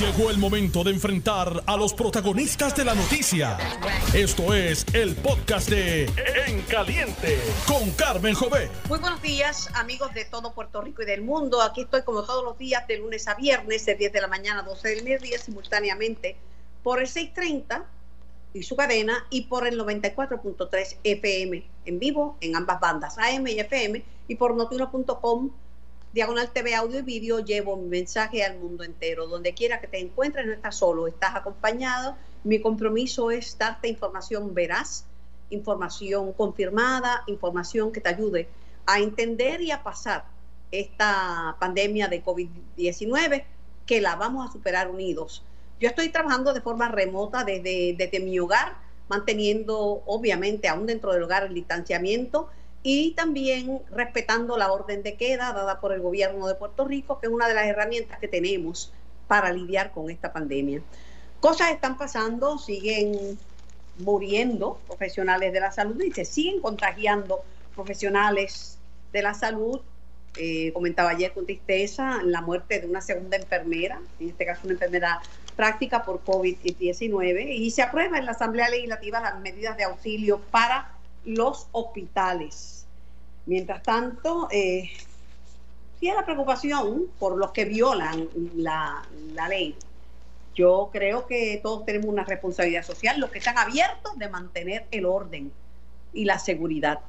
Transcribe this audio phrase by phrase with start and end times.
[0.00, 3.56] Llegó el momento de enfrentar a los protagonistas de la noticia.
[4.12, 6.04] Esto es el podcast de
[6.46, 8.70] En Caliente con Carmen Jové.
[8.90, 11.62] Muy buenos días, amigos de todo Puerto Rico y del mundo.
[11.62, 14.60] Aquí estoy como todos los días, de lunes a viernes, de 10 de la mañana
[14.60, 16.36] a 12 del mediodía, simultáneamente
[16.82, 17.86] por el 630
[18.52, 23.60] y su cadena y por el 94.3 FM en vivo en ambas bandas, AM y
[23.60, 25.52] FM, y por notiuno.com
[26.16, 29.26] Diagonal TV Audio y Vídeo, llevo mi mensaje al mundo entero.
[29.26, 32.16] Donde quiera que te encuentres, no estás solo, estás acompañado.
[32.42, 35.04] Mi compromiso es darte información veraz,
[35.50, 38.48] información confirmada, información que te ayude
[38.86, 40.24] a entender y a pasar
[40.70, 43.44] esta pandemia de COVID-19,
[43.84, 45.42] que la vamos a superar unidos.
[45.80, 51.24] Yo estoy trabajando de forma remota desde, desde mi hogar, manteniendo, obviamente, aún dentro del
[51.24, 52.48] hogar, el distanciamiento
[52.88, 57.26] y también respetando la orden de queda dada por el gobierno de Puerto Rico, que
[57.26, 58.92] es una de las herramientas que tenemos
[59.26, 60.80] para lidiar con esta pandemia.
[61.40, 63.36] Cosas están pasando, siguen
[63.98, 67.40] muriendo profesionales de la salud y se siguen contagiando
[67.74, 68.78] profesionales
[69.12, 69.80] de la salud.
[70.36, 74.74] Eh, comentaba ayer con tristeza la muerte de una segunda enfermera, en este caso una
[74.74, 75.20] enfermera
[75.56, 80.95] práctica por COVID-19, y se aprueba en la Asamblea Legislativa las medidas de auxilio para
[81.26, 82.86] los hospitales.
[83.44, 84.90] Mientras tanto, eh,
[86.00, 89.02] sí la preocupación por los que violan la,
[89.48, 89.76] ley.
[90.54, 95.04] Yo creo que todos tenemos una responsabilidad social, los que están abiertos de mantener el
[95.04, 95.52] orden
[96.14, 97.00] y la seguridad.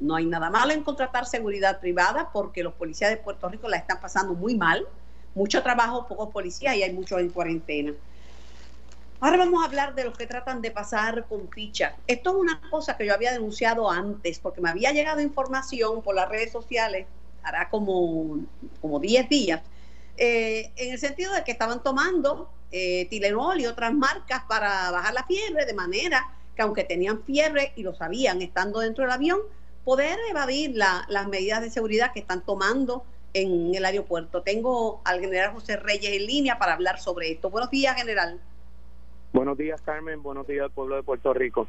[0.00, 3.76] No hay nada malo en contratar seguridad privada porque los policías de Puerto Rico la
[3.76, 4.86] están pasando muy mal.
[5.34, 7.92] Mucho trabajo, pocos policías y hay muchos en cuarentena.
[9.18, 11.96] Ahora vamos a hablar de los que tratan de pasar con ficha.
[12.06, 16.14] Esto es una cosa que yo había denunciado antes porque me había llegado información por
[16.14, 17.06] las redes sociales,
[17.42, 18.40] hará como,
[18.80, 19.62] como 10 días,
[20.18, 25.14] eh, en el sentido de que estaban tomando eh, Tilenol y otras marcas para bajar
[25.14, 29.40] la fiebre, de manera que aunque tenían fiebre y lo sabían estando dentro del avión,
[29.84, 34.42] poder evadir las medidas de seguridad que están tomando en el aeropuerto.
[34.42, 37.50] Tengo al general José Reyes en línea para hablar sobre esto.
[37.50, 38.40] Buenos días, general.
[39.36, 40.22] Buenos días, Carmen.
[40.22, 41.68] Buenos días al pueblo de Puerto Rico.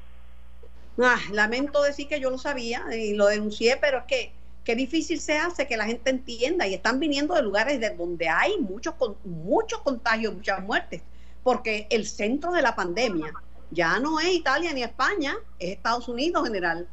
[1.04, 4.32] Ah, lamento decir que yo lo sabía y lo denuncié, pero es que
[4.64, 8.30] qué difícil se hace que la gente entienda y están viniendo de lugares de donde
[8.30, 8.96] hay muchos
[9.26, 11.02] muchos contagios, muchas muertes,
[11.44, 13.34] porque el centro de la pandemia
[13.72, 16.88] ya no es Italia ni España, es Estados Unidos general.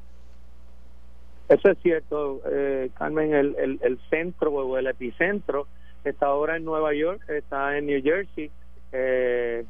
[1.48, 5.68] Eso es cierto, eh, Carmen, el, el, el centro o el epicentro
[6.02, 8.50] está ahora en Nueva York, está en New Jersey,
[8.90, 9.64] eh,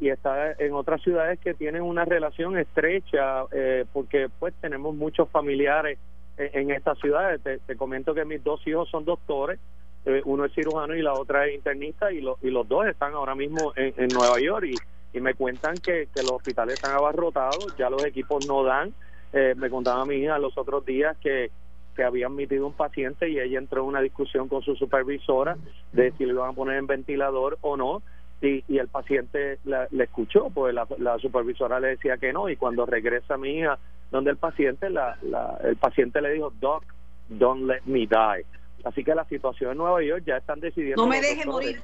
[0.00, 5.28] y está en otras ciudades que tienen una relación estrecha eh, porque pues tenemos muchos
[5.30, 5.98] familiares
[6.36, 7.40] en, estas ciudades.
[7.42, 9.58] Te, comento que mis dos hijos son doctores,
[10.04, 13.34] eh, uno es cirujano y la otra es internista y, y los dos están ahora
[13.34, 17.90] mismo en, Nueva York y, y me cuentan que, que los hospitales están abarrotados, ya
[17.90, 18.94] los equipos no dan.
[19.32, 21.50] Eh, me contaba mi hija los otros días que
[21.98, 25.56] que había admitido un paciente y ella entró en una discusión con su supervisora
[25.92, 28.04] de si le iban a poner en ventilador o no
[28.40, 33.36] y, el paciente le escuchó, pues la, supervisora le decía que no y cuando regresa
[33.36, 33.78] mi hija
[34.10, 35.18] donde el paciente, la,
[35.64, 36.84] el paciente le dijo, Doc,
[37.28, 38.46] don't let me die.
[38.84, 41.02] Así que la situación en Nueva York ya están decidiendo...
[41.02, 41.82] No me deje morir.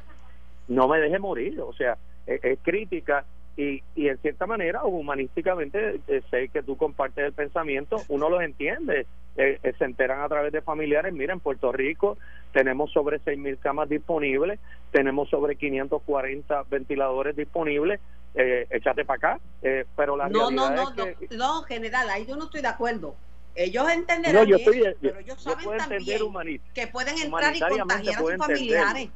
[0.69, 3.25] No me deje morir, o sea, es crítica
[3.57, 8.43] y, y en cierta manera humanísticamente eh, sé que tú compartes el pensamiento uno los
[8.43, 9.07] entiende
[9.37, 12.19] eh, eh, se enteran a través de familiares mira en Puerto Rico
[12.53, 14.59] tenemos sobre seis mil camas disponibles
[14.91, 18.01] tenemos sobre 540 ventiladores disponibles
[18.35, 19.41] eh, échate para acá
[19.97, 23.15] pero la no no no, no, no general ahí yo no estoy de acuerdo.
[23.57, 29.11] Ellos entenderán eso, pero ellos saben también que pueden entrar y contagiar a sus familiares.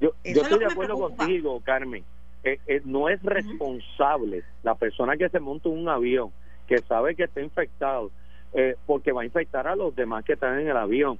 [0.00, 2.04] Yo, yo estoy de acuerdo contigo Carmen
[2.44, 6.32] eh, eh, no es responsable la persona que se monta un avión
[6.66, 8.10] que sabe que está infectado
[8.52, 11.18] eh, porque va a infectar a los demás que están en el avión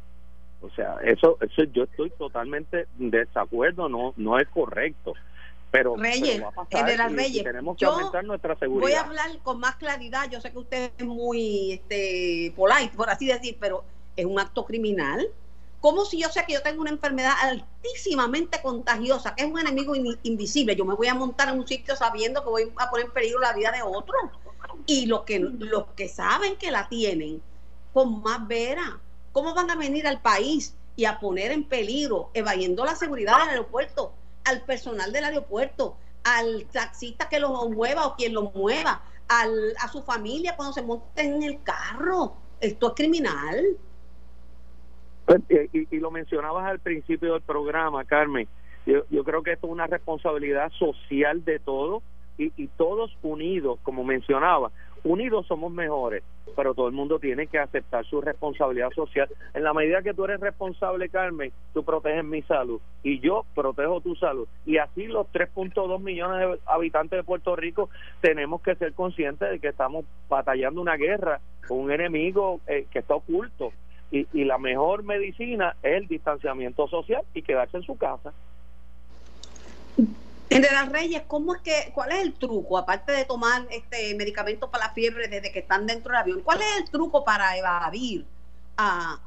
[0.61, 5.15] o sea eso eso yo estoy totalmente desacuerdo no no es correcto
[5.71, 7.43] pero, Reyes, de las Reyes.
[7.43, 8.87] tenemos que aumentar nuestra seguridad.
[8.87, 10.29] Voy a hablar con más claridad.
[10.31, 13.83] Yo sé que usted es muy este, polite, por así decir, pero
[14.15, 15.27] es un acto criminal
[15.83, 19.95] ¿Cómo si yo sé que yo tengo una enfermedad altísimamente contagiosa, que es un enemigo
[20.23, 20.77] invisible?
[20.77, 23.41] Yo me voy a montar en un sitio sabiendo que voy a poner en peligro
[23.41, 24.15] la vida de otro.
[24.87, 27.43] Y los que, los que saben que la tienen,
[27.93, 29.01] con más vera,
[29.33, 33.49] ¿cómo van a venir al país y a poner en peligro, evadiendo la seguridad del
[33.49, 34.13] aeropuerto,
[34.45, 40.05] al personal del aeropuerto, al taxista que lo mueva o quien lo mueva, a su
[40.05, 42.37] familia cuando se monten en el carro?
[42.61, 43.77] Esto es criminal.
[45.33, 48.47] Pues, y, y, lo mencionabas al principio del programa, Carmen.
[48.85, 52.03] Yo, creo que esto es una responsabilidad social de todos
[52.37, 54.73] y, y todos unidos, como mencionaba,
[55.05, 56.23] unidos somos mejores,
[56.57, 59.29] pero todo el mundo tiene que aceptar su responsabilidad social.
[59.55, 64.01] En la medida que tú eres responsable, Carmen, tú proteges mi salud y yo protejo
[64.01, 64.49] tu salud.
[64.67, 67.89] Y así los 3.2 millones de habitantes de Puerto Rico
[68.21, 72.99] tenemos que ser conscientes de que estamos batallando una guerra con un enemigo eh, que
[72.99, 73.73] está oculto.
[74.13, 78.33] Y, y la mejor medicina es el distanciamiento social y quedarse en su casa.
[80.53, 84.89] General Reyes, ¿cómo es que, cuál es el truco, aparte de tomar este medicamento para
[84.89, 88.27] la fiebre desde que están dentro del avión, cuál es el truco para evadir
[88.77, 89.19] a,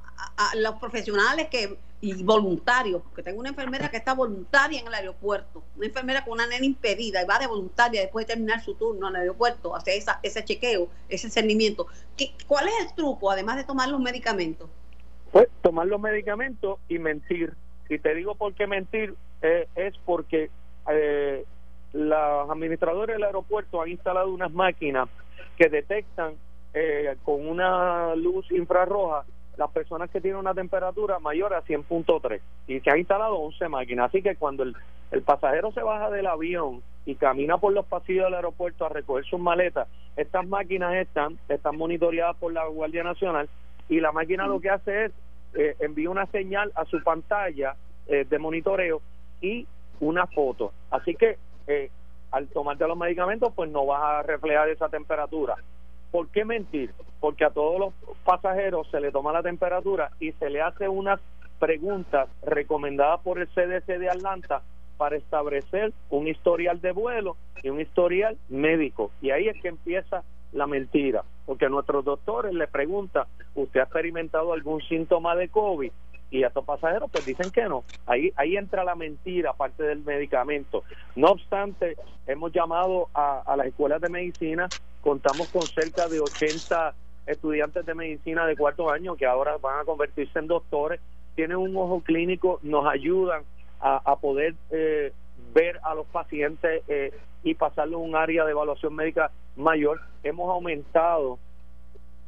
[0.56, 3.02] los profesionales que y voluntarios?
[3.02, 6.66] Porque tengo una enfermera que está voluntaria en el aeropuerto, una enfermera con una nena
[6.66, 10.44] impedida y va de voluntaria después de terminar su turno el aeropuerto, hacer esa, ese
[10.44, 11.88] chequeo, ese cernimiento.
[12.16, 14.70] ¿Qué, ¿Cuál es el truco, además de tomar los medicamentos?
[15.32, 17.54] Pues tomar los medicamentos y mentir.
[17.90, 20.50] Y te digo por qué mentir, eh, es porque
[20.92, 21.46] eh,
[21.94, 25.08] los administradores del aeropuerto han instalado unas máquinas
[25.58, 26.36] que detectan
[26.74, 29.26] eh, con una luz infrarroja
[29.58, 34.10] las personas que tienen una temperatura mayor a 100.3 y se han instalado 11 máquinas.
[34.10, 34.76] Así que cuando el,
[35.12, 39.26] el pasajero se baja del avión y camina por los pasillos del aeropuerto a recoger
[39.26, 43.50] sus maletas, estas máquinas están, están monitoreadas por la Guardia Nacional
[43.90, 45.12] y la máquina lo que hace es
[45.54, 47.76] eh, envía una señal a su pantalla
[48.08, 49.02] eh, de monitoreo
[49.42, 49.66] y
[50.00, 50.74] una foto.
[50.92, 51.38] Así que
[51.68, 51.90] eh,
[52.32, 55.56] al tomarte los medicamentos, pues no vas a reflejar esa temperatura.
[56.12, 56.92] ¿Por qué mentir?
[57.20, 57.94] Porque a todos los
[58.24, 61.20] pasajeros se le toma la temperatura y se le hace unas
[61.60, 64.62] preguntas recomendadas por el CDC de Atlanta
[64.98, 69.12] para establecer un historial de vuelo y un historial médico.
[69.22, 73.26] Y ahí es que empieza la mentira, porque nuestros doctores le preguntan,
[73.56, 75.92] ¿usted ha experimentado algún síntoma de COVID?
[76.32, 77.84] Y a estos pasajeros pues dicen que no.
[78.06, 80.84] Ahí ahí entra la mentira aparte del medicamento.
[81.16, 81.96] No obstante,
[82.28, 84.68] hemos llamado a, a las escuelas de medicina,
[85.02, 86.94] contamos con cerca de 80
[87.28, 91.00] estudiantes de medicina de cuarto año que ahora van a convertirse en doctores,
[91.36, 93.44] tienen un ojo clínico, nos ayudan
[93.80, 95.12] a, a poder eh,
[95.54, 97.12] ver a los pacientes eh,
[97.44, 100.02] y pasarles un área de evaluación médica mayor.
[100.24, 101.40] Hemos aumentado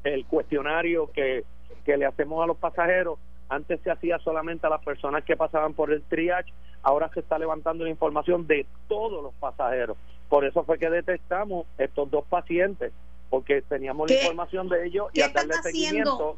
[0.04, 1.44] el cuestionario que,
[1.86, 5.74] que le hacemos a los pasajeros antes se hacía solamente a las personas que pasaban
[5.74, 6.52] por el triage,
[6.84, 9.98] ahora se está levantando la información de todos los pasajeros.
[10.30, 12.92] Por eso fue que detectamos estos dos pacientes,
[13.30, 16.38] porque teníamos la información de ellos y al darle seguimiento.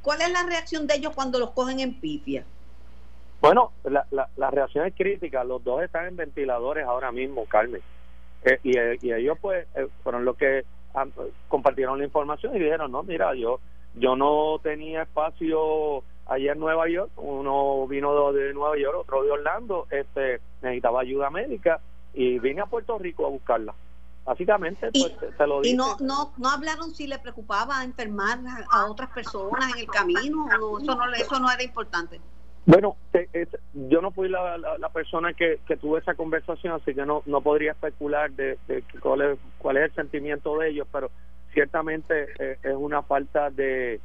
[0.00, 2.44] ¿Cuál es la reacción de ellos cuando los cogen en pipia?
[3.40, 5.44] Bueno, la, la, reacción es crítica.
[5.44, 7.82] Los dos están en ventiladores ahora mismo, Carmen.
[8.42, 10.64] Eh, y, y, ellos, pues, eh, fueron los que
[11.48, 13.60] compartieron la información y dijeron: No, mira, yo
[13.94, 19.30] yo no tenía espacio allá en Nueva York, uno vino de Nueva York, otro de
[19.30, 21.80] Orlando, este necesitaba ayuda médica
[22.12, 23.74] y vine a Puerto Rico a buscarla.
[24.24, 25.74] Básicamente, pues se lo dije.
[25.74, 28.38] ¿Y no, no, no hablaron si le preocupaba enfermar
[28.70, 30.46] a otras personas en el camino?
[30.46, 32.20] No, eso, no, eso no era importante.
[32.64, 32.96] Bueno,
[33.74, 37.42] yo no fui la, la, persona que, que tuvo esa conversación, así que no, no
[37.42, 41.10] podría especular de, de cuál, es, cuál es el sentimiento de ellos, pero
[41.54, 44.00] ciertamente eh, es una falta de,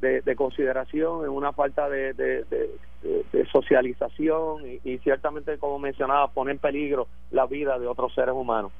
[0.00, 7.08] de, consideración, es una falta de, de, socialización y, ciertamente, como mencionaba, pone en peligro
[7.30, 8.72] la vida de otros seres humanos.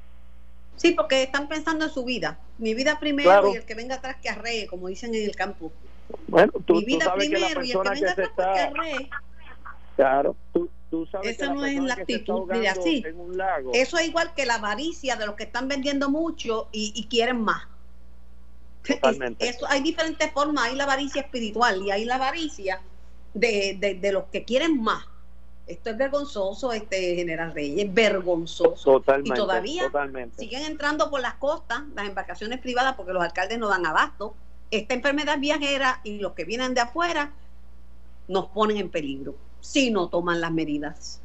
[0.75, 2.39] Sí, porque están pensando en su vida.
[2.57, 5.71] Mi vida primero y el que venga atrás que arree, como dicen en el campo.
[6.27, 9.09] Bueno, tú, Mi vida primero y el que venga atrás que arree.
[9.97, 12.49] Claro, tú, tú sabes Esa no es la actitud.
[12.49, 13.03] Mira, sí.
[13.73, 17.41] Eso es igual que la avaricia de los que están vendiendo mucho y, y quieren
[17.41, 17.67] más
[19.69, 22.81] hay diferentes formas, hay la avaricia espiritual y hay la avaricia
[23.33, 25.05] de, de, los que quieren más.
[25.67, 28.75] Esto es vergonzoso, este General Reyes, vergonzoso.
[28.75, 29.91] Totalmente, y todavía
[30.37, 34.35] siguen entrando por las costas las embarcaciones privadas porque los alcaldes no dan abasto.
[34.71, 37.33] Esta enfermedad viajera y los que vienen de afuera
[38.27, 41.21] nos ponen en peligro si no toman las medidas.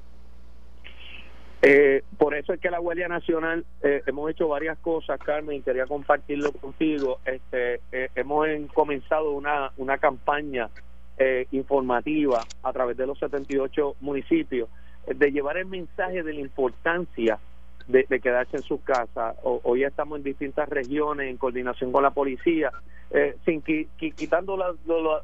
[1.67, 5.63] Eh, por eso es que la Guardia Nacional eh, hemos hecho varias cosas, Carmen, y
[5.63, 7.21] quería compartirlo contigo.
[7.25, 10.69] Este, eh, hemos comenzado una, una campaña
[11.53, 14.69] informativa a través de los 78 municipios
[15.07, 17.39] de llevar el mensaje de la importancia
[17.87, 19.37] de, quedarse en sus casas.
[19.45, 22.73] hoy estamos en distintas regiones en coordinación con la policía,
[23.45, 24.75] sin quitando la,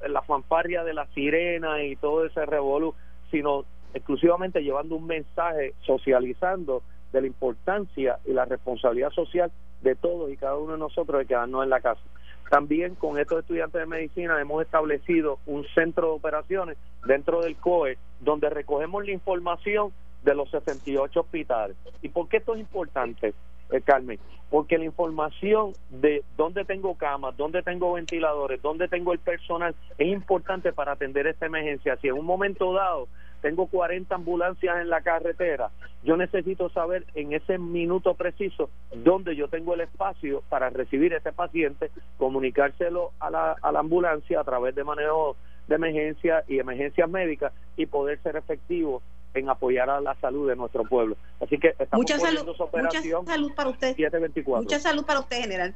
[0.09, 2.95] la, fanfarria de la sirena y todo ese revolú,
[3.33, 6.83] sino exclusivamente llevando un mensaje, socializando
[7.13, 9.51] de la importancia y la responsabilidad social
[9.83, 12.03] de todos y cada uno de nosotros de quedarnos en la casa.
[12.51, 17.97] También con estos estudiantes de medicina hemos establecido un centro de operaciones dentro del COE
[18.21, 19.93] donde recogemos la información
[20.25, 21.77] de los 68 hospitales.
[22.03, 23.35] ¿Y por qué esto es importante,
[23.71, 24.19] eh, Carmen?
[24.51, 30.09] Porque la información de dónde tengo camas, dónde tengo ventiladores, dónde tengo el personal es
[30.09, 31.97] importante para atender esta emergencia.
[31.99, 33.07] Si en un momento dado
[33.41, 35.71] tengo 40 ambulancias en la carretera,
[36.03, 41.19] yo necesito saber en ese minuto preciso dónde yo tengo el espacio para recibir a
[41.19, 45.37] ese paciente, comunicárselo a la, a la ambulancia a través de manejo
[45.69, 49.03] de emergencia y emergencias médicas y poder ser efectivo
[49.35, 51.17] en apoyar a la salud de nuestro pueblo.
[51.41, 53.95] Así que estamos mucha salud, mucha salud para usted.
[53.95, 54.63] 724.
[54.63, 55.75] Mucha salud para usted, general.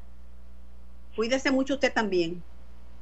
[1.15, 2.43] Cuídese mucho usted también.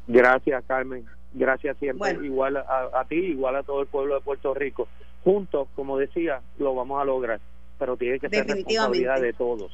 [0.06, 1.06] Gracias, Carmen.
[1.34, 4.88] Gracias siempre, igual a, ti, igual a todo el pueblo de Puerto Rico.
[5.24, 7.40] Juntos, como decía, lo vamos a lograr,
[7.78, 9.72] pero tiene que ser responsabilidad de todos.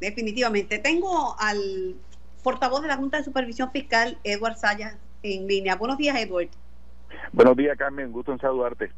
[0.00, 0.78] Definitivamente.
[0.78, 1.94] Tengo al
[2.42, 5.76] portavoz de la Junta de Supervisión Fiscal, Edward Sayas, en línea.
[5.76, 6.48] Buenos días, Edward.
[7.32, 8.12] Buenos días, Carmen.
[8.12, 8.90] Gusto en saludarte.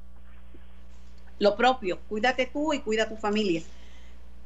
[1.38, 2.00] Lo propio.
[2.08, 3.62] Cuídate tú y cuida a tu familia.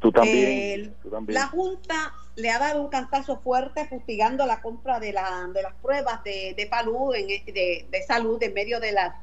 [0.03, 0.97] Tú también.
[1.29, 5.75] La Junta le ha dado un cantazo fuerte fustigando la compra de, la, de las
[5.75, 9.19] pruebas de, de, Palú, en, de, de salud en medio de la...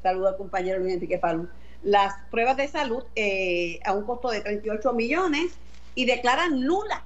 [0.00, 1.48] Saludo al compañero Luis Enrique Palú.
[1.82, 5.58] Las pruebas de salud eh, a un costo de 38 millones
[5.96, 7.02] y declaran nula,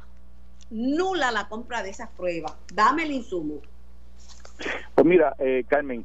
[0.69, 2.53] nula la compra de esas pruebas.
[2.75, 3.63] Dame el insumo.
[4.95, 6.05] Pues mira, eh, Carmen,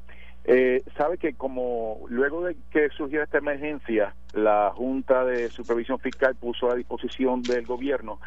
[0.49, 6.35] eh, sabe que como luego de que surgió esta emergencia, la Junta de Supervisión Fiscal
[6.35, 8.19] puso a disposición del gobierno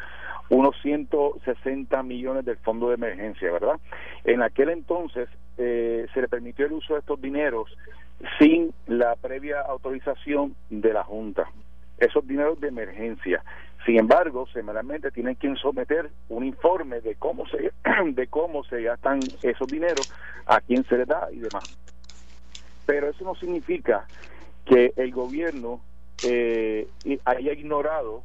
[0.49, 3.79] unos 160 millones del fondo de emergencia, ¿verdad?
[4.25, 7.75] En aquel entonces eh, se le permitió el uso de estos dineros
[8.37, 11.49] sin la previa autorización de la Junta.
[11.97, 13.43] Esos dineros de emergencia.
[13.85, 17.71] Sin embargo, semanalmente tienen que someter un informe de cómo se
[18.11, 20.13] de cómo se gastan esos dineros,
[20.45, 21.80] a quién se les da y demás.
[22.85, 24.05] Pero eso no significa
[24.65, 25.81] que el gobierno
[26.23, 26.87] eh,
[27.25, 28.23] haya ignorado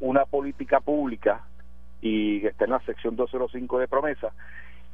[0.00, 1.42] una política pública
[2.00, 4.32] y está en la sección 205 de promesa,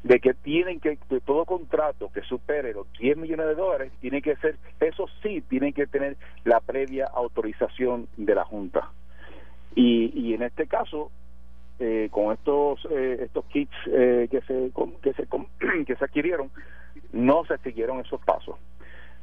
[0.03, 4.23] de que tienen que, de todo contrato que supere los 10 millones de dólares, tiene
[4.23, 8.91] que ser, eso sí, tienen que tener la previa autorización de la Junta.
[9.75, 11.11] Y, y en este caso,
[11.79, 14.71] eh, con estos eh, estos kits eh, que se
[15.03, 15.27] que se
[15.87, 16.51] que se adquirieron,
[17.13, 18.57] no se siguieron esos pasos.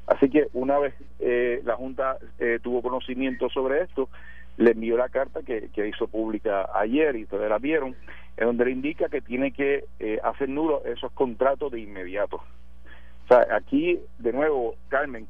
[0.07, 2.17] Así que una vez la Junta
[2.63, 4.09] tuvo conocimiento sobre esto,
[4.57, 7.95] le envió la carta que, hizo pública ayer y ustedes la vieron,
[8.37, 12.37] en donde le indica que tiene que eh, hacer nulo esos contratos de inmediato.
[12.37, 15.27] O sea, aquí, de nuevo, Carmen,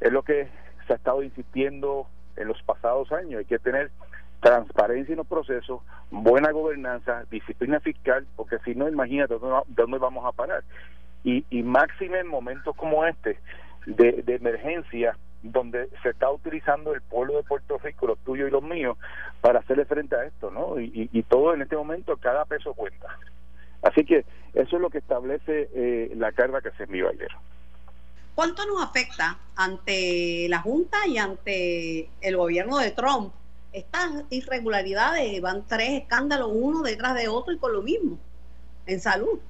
[0.00, 0.48] es lo que
[0.86, 3.40] se ha estado insistiendo en los pasados años.
[3.40, 3.90] Hay que tener
[4.40, 9.34] transparencia en los procesos, buena gobernanza, disciplina fiscal, porque si no, imagínate
[9.68, 10.62] dónde, vamos a parar.
[11.24, 13.38] Y, y máxime en momentos como este,
[13.86, 18.52] de, de emergencia, donde se está utilizando el pueblo de Puerto Rico, los tuyos y
[18.52, 18.96] los míos,
[19.40, 20.80] para hacerle frente a esto, ¿no?
[20.80, 23.08] Y, y, todo en este momento, cada peso cuenta.
[23.82, 24.24] Así que
[24.54, 27.30] eso es lo que establece eh, la carga que se envió ayer.
[28.34, 33.32] ¿Cuánto nos afecta ante la Junta y ante el gobierno de Trump?
[33.72, 38.18] Estas irregularidades van tres escándalos uno detrás de otro y con lo mismo
[38.86, 39.40] en salud.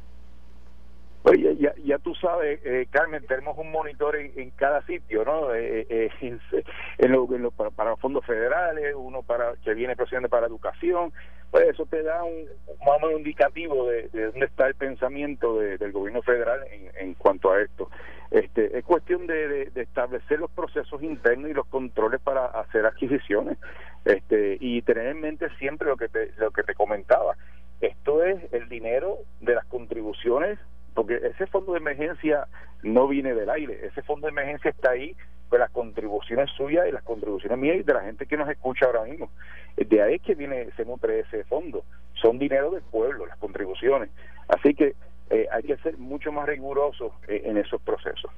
[1.25, 1.72] Oye, ya, ya
[2.03, 5.55] tú sabes, eh, Carmen, tenemos un monitor en, cada sitio, ¿no?
[5.55, 6.11] Eh, eh,
[6.99, 11.13] en, lo, para, fondos federales, uno para que viene presidente para educación,
[11.51, 12.47] pues eso te da un,
[12.87, 17.91] más o indicativo de, dónde está el pensamiento del gobierno federal en, cuanto a esto.
[18.31, 23.59] Este, es cuestión de, establecer los procesos internos y los controles para hacer adquisiciones,
[24.05, 27.37] este, y tener en mente siempre lo que te, lo que te comentaba.
[27.81, 30.59] Esto es el dinero de las contribuciones
[30.95, 32.47] porque ese fondo de emergencia
[32.83, 35.17] no viene del aire, ese fondo de emergencia está ahí
[35.49, 38.87] con las contribuciones suyas y las contribuciones mías y de la gente que nos escucha
[38.87, 39.29] ahora mismo.
[39.77, 41.85] De ahí es que viene, se nutre ese fondo,
[42.15, 44.09] son dinero del pueblo, las contribuciones.
[44.49, 44.95] Así que
[45.29, 48.31] eh, hay que ser mucho más rigurosos eh, en esos procesos,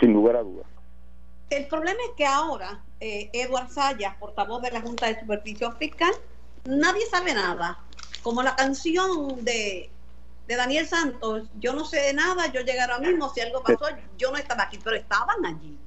[0.00, 0.66] sin lugar a dudas.
[1.48, 6.12] El problema es que ahora, eh, Eduard Sayas, portavoz de la Junta de Supervisión Fiscal,
[6.64, 7.78] nadie sabe nada.
[8.22, 9.91] Como la canción de
[10.52, 13.86] de Daniel Santos, yo no sé de nada, yo llegué ahora mismo, si algo pasó,
[14.18, 15.78] yo no estaba aquí, pero estaban allí.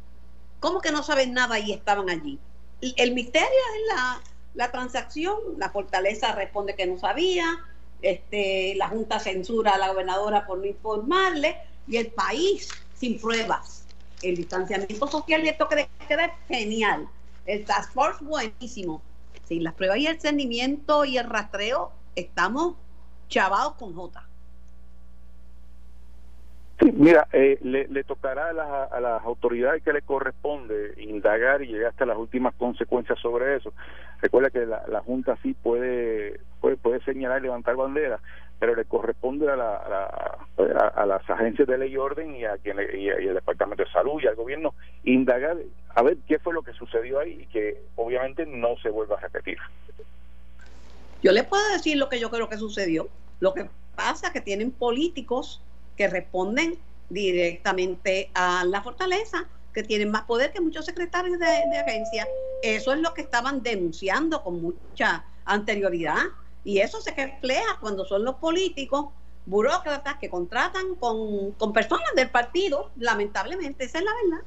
[0.59, 2.39] ¿Cómo que no saben nada y estaban allí?
[2.81, 4.21] El misterio es la,
[4.55, 7.45] la transacción, la fortaleza responde que no sabía,
[8.01, 11.57] este, la Junta censura a la gobernadora por no informarle
[11.87, 13.85] y el país sin pruebas.
[14.21, 17.07] El distanciamiento social y esto que queda es genial.
[17.45, 19.01] El Task Force buenísimo.
[19.47, 22.75] Sin las pruebas y el seguimiento y el rastreo, estamos
[23.29, 24.27] chavados con J.
[26.79, 31.67] Sí, mira, eh, le, tocará a las, a las autoridades que le corresponde indagar y
[31.67, 33.71] llegar hasta las últimas consecuencias sobre eso.
[34.21, 38.19] Recuerda que la, la Junta sí puede, puede, señalar y levantar banderas,
[38.59, 42.77] pero le corresponde a, la, a, las agencias de ley y orden y a quien
[42.93, 44.73] y, el Departamento de Salud y al gobierno
[45.05, 45.57] indagar
[45.93, 49.21] a ver qué fue lo que sucedió ahí y que obviamente no se vuelva a
[49.21, 49.57] repetir.
[51.23, 53.07] Yo le puedo decir lo que yo creo que sucedió.
[53.39, 55.61] Lo que pasa es que tienen políticos
[55.95, 56.77] que responden
[57.09, 62.27] directamente a la fortaleza, que tienen más poder que muchos secretarios de, agencia.
[62.61, 66.23] Eso es lo que estaban denunciando con mucha anterioridad.
[66.63, 69.07] Y eso se refleja cuando son los políticos,
[69.45, 74.45] burócratas que contratan con, con personas del partido, lamentablemente, esa es la verdad.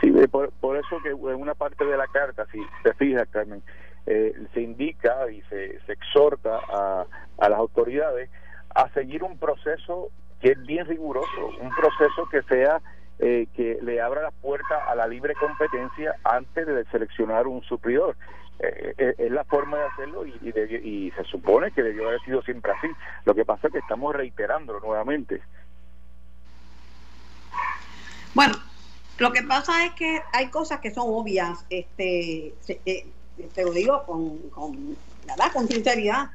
[0.00, 3.62] Sí, por, por, eso que en una parte de la carta, si te fijas, Carmen,
[4.06, 7.06] eh, se indica y se, se exhorta a,
[7.38, 8.30] a las autoridades
[8.74, 10.10] a seguir un proceso
[10.40, 12.80] que es bien riguroso, un proceso que sea
[13.18, 18.16] eh, que le abra la puerta a la libre competencia antes de seleccionar un suplidor.
[18.60, 22.42] Eh, eh, es la forma de hacerlo y, y, se supone que debió haber sido
[22.42, 22.88] siempre así.
[23.24, 25.42] Lo que pasa es que estamos reiterándolo nuevamente.
[28.34, 28.54] Bueno,
[29.18, 32.54] lo que pasa es que hay cosas que son obvias, este,
[33.54, 34.96] te lo digo con, con,
[35.52, 36.30] con sinceridad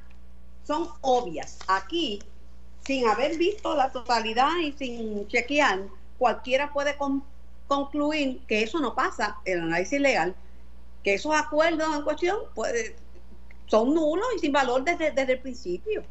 [0.66, 1.60] son obvias.
[1.68, 2.22] Aquí,
[2.86, 5.80] sin haber visto la totalidad y sin chequear,
[6.18, 6.96] cualquiera puede
[7.68, 10.36] concluir que eso no pasa, el análisis legal,
[11.04, 12.96] que esos acuerdos en cuestión puede,
[13.68, 16.04] son nulos y sin valor desde, desde el principio.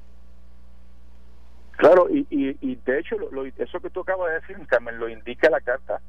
[1.73, 5.51] Claro, y, y, de hecho, lo, eso que tú acabas de decir, Carmen, lo indica
[5.51, 6.01] la carta.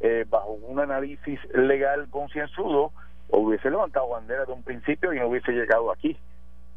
[0.00, 2.90] Eh, bajo un análisis legal concienzudo,
[3.28, 6.18] hubiese levantado bandera de un principio y no hubiese llegado aquí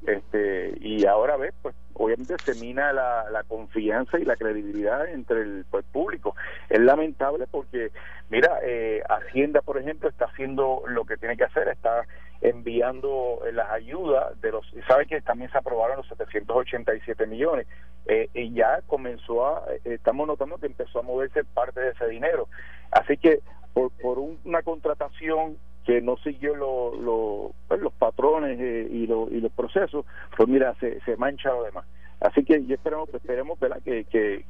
[0.08, 5.42] este y ahora ves pues obviamente se mina la, la confianza y la credibilidad entre
[5.42, 6.36] el, pues, público.
[6.70, 7.92] Es lamentable porque
[8.30, 12.06] mira eh, Hacienda por ejemplo está haciendo lo que tiene que hacer está
[12.42, 17.68] enviando eh, las ayudas de los sabe que también se aprobaron los 787 millones
[18.08, 22.48] eh, y ya comenzó a estamos notando que empezó a moverse parte de ese dinero.
[22.92, 23.40] Así que
[23.74, 29.08] por, por una contratación que no siguió lo, pues, los patrones eh, y, y
[29.42, 31.86] los procesos, pues mira, se, se mancha lo demás.
[32.20, 34.46] Así que yo esperemos, esperemos Que, que,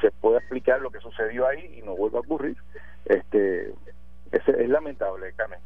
[0.00, 2.56] se pueda explicar lo que sucedió ahí y no vuelva a ocurrir.
[3.04, 3.68] Este,
[4.32, 5.58] es, es lamentable, Carmen.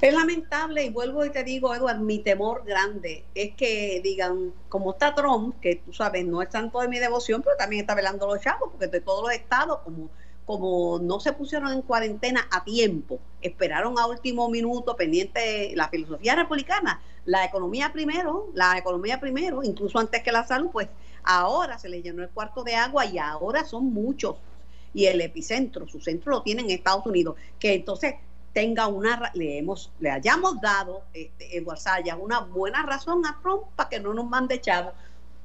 [0.00, 4.92] Es lamentable y vuelvo y te digo, Edward, mi temor grande es que digan, como
[4.92, 8.26] está Trump, que tú sabes, no es tanto de mi devoción, pero también está velando
[8.26, 10.10] los chavos, porque de todos los estados, como
[10.46, 16.34] como no se pusieron en cuarentena a tiempo, esperaron a último minuto pendiente la filosofía
[16.34, 20.88] republicana, la economía primero, la economía primero, incluso antes que la salud, pues
[21.22, 24.36] ahora se le llenó el cuarto de agua y ahora son muchos.
[24.94, 28.14] Y el epicentro, su centro lo tiene en Estados Unidos, que entonces
[28.52, 33.62] tenga una, le hemos, le hayamos dado este, en Guasaya una buena razón a Trump
[33.76, 34.92] para que no nos mande chavos.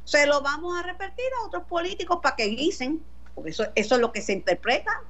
[0.03, 3.01] Se lo vamos a repetir a otros políticos para que guisen
[3.45, 5.01] eso, eso es lo que se interpreta.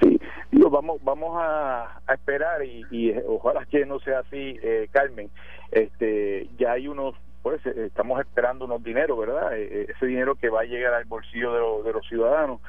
[0.00, 0.18] Sí,
[0.50, 5.30] digo, vamos, vamos a, esperar y, ojalá que no sea así, eh, Carmen.
[5.70, 9.56] Este, ya hay unos, pues eh, estamos esperando unos dineros, ¿verdad?
[9.56, 12.60] Eh, ese dinero que va a llegar al bolsillo de, los ciudadanos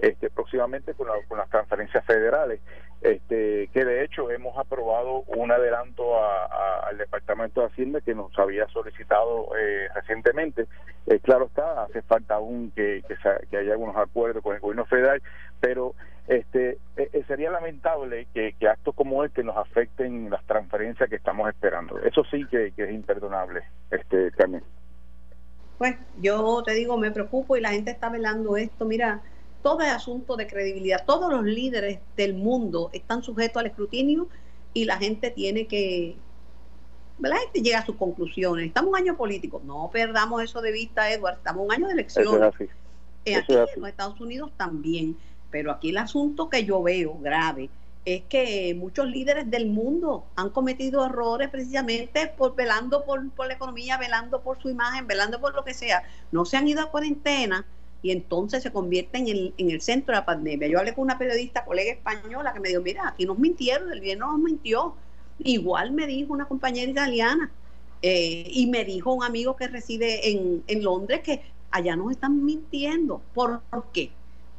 [0.00, 2.60] este, próximamente con, con las transferencias federales
[3.00, 8.66] este, que de hecho hemos aprobado un adelanto al Departamento de Hacienda que nos había
[8.68, 10.66] solicitado eh, recientemente.
[11.06, 15.22] Eh, claro está, hace falta aún que, que, haya algunos acuerdos con el gobierno federal,
[15.60, 15.94] pero
[16.28, 21.98] este eh, sería lamentable que, actos como este nos afecten las transferencias que estamos esperando.
[22.00, 24.62] Eso sí que, es imperdonable, este Carmen.
[25.78, 28.84] Pues yo te digo, me preocupo y la gente está velando esto.
[28.84, 29.22] Mira,
[29.62, 31.04] todo es asunto de credibilidad.
[31.06, 34.28] Todos los líderes del mundo están sujetos al escrutinio
[34.72, 36.16] y la gente tiene que,
[37.18, 38.66] la gente llega a sus conclusiones.
[38.66, 41.86] Estamos en un año político, no perdamos eso de vista, Edward, estamos en un año
[41.88, 42.54] de elecciones.
[43.24, 45.16] Eh, aquí en los Estados Unidos también,
[45.50, 47.68] pero aquí el asunto que yo veo grave
[48.06, 53.54] es que muchos líderes del mundo han cometido errores precisamente por velando por, por la
[53.54, 56.02] economía, velando por su imagen, velando por lo que sea.
[56.32, 57.66] No se han ido a cuarentena,
[58.02, 60.68] y entonces se convierte en el, en el centro de la pandemia.
[60.68, 63.98] Yo hablé con una periodista, colega española, que me dijo, mira, aquí nos mintieron, el
[63.98, 64.94] gobierno nos mintió.
[65.38, 67.50] Igual me dijo una compañera italiana
[68.02, 72.44] eh, y me dijo un amigo que reside en, en Londres que allá nos están
[72.44, 73.20] mintiendo.
[73.34, 74.10] ¿Por qué?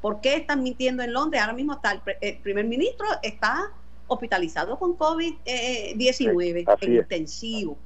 [0.01, 1.41] ¿Por qué están mintiendo en Londres?
[1.41, 3.71] Ahora mismo está el, primer ministro está
[4.07, 7.77] hospitalizado con COVID-19 en intensivo.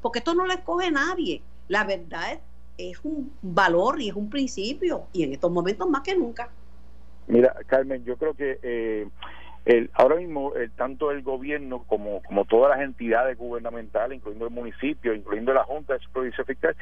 [0.00, 1.40] porque esto no lo escoge nadie.
[1.68, 2.38] La verdad es
[2.90, 6.50] es un valor y es un principio, y en estos momentos más que nunca.
[7.26, 9.08] Mira, Carmen, yo creo que eh,
[9.64, 14.52] el, ahora mismo el, tanto el gobierno como, como todas las entidades gubernamentales, incluyendo el
[14.52, 16.76] municipio, incluyendo la Junta de Supervisión Fiscal,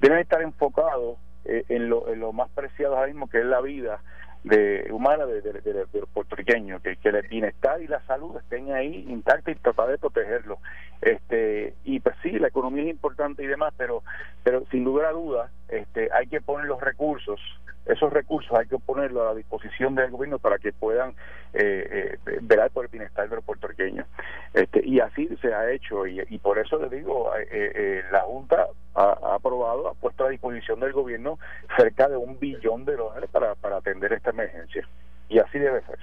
[0.00, 3.60] deben estar enfocados eh, en, lo, en lo más preciado ahora mismo, que es la
[3.60, 4.00] vida
[4.44, 8.72] de humana de, de, de, los puertorriqueños, que, que el bienestar y la salud estén
[8.72, 10.58] ahí intactos y tratar de protegerlo.
[11.00, 14.02] Este, y pues sí, la economía es importante y demás, pero,
[14.42, 17.40] pero sin lugar a dudas, este, hay que poner los recursos
[17.88, 21.14] esos recursos hay que ponerlos a la disposición del gobierno para que puedan
[21.54, 24.06] eh, eh, velar por el bienestar de los puertorriqueños.
[24.52, 28.66] Este, y así se ha hecho, y, por eso le digo, eh, eh, la Junta
[28.94, 31.38] ha, aprobado, ha puesto a disposición del gobierno
[31.76, 34.86] cerca de un billón de dólares para, para atender esta emergencia.
[35.30, 35.98] Y así debe ser.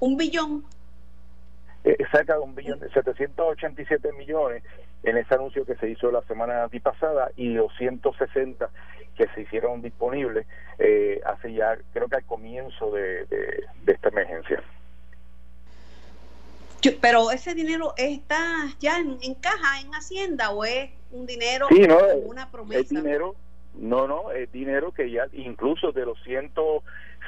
[0.00, 0.64] ¿Un billón?
[2.10, 4.62] Cerca de un billón, de 787 millones
[5.04, 8.68] en ese anuncio que se hizo la semana antipasada y 260
[9.16, 10.46] que se hicieron disponibles
[10.78, 13.26] eh, hace ya, creo que al comienzo de,
[13.86, 14.62] esta emergencia.
[17.00, 18.36] Pero ese dinero está
[18.78, 22.80] ya en, caja, en Hacienda, o es un dinero, sí, no, una promesa.
[22.80, 23.34] Es dinero,
[23.74, 26.18] no, no, es dinero que ya, incluso de los